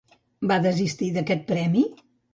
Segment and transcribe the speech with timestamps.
[0.51, 1.85] Va desistir d'aquest premi?